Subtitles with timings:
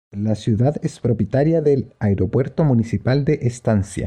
[0.17, 3.99] La ciudad es propietaria del "Aeropuerto Municipal de Estancia".